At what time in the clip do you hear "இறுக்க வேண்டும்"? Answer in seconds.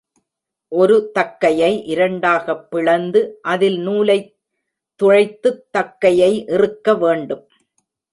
6.47-7.47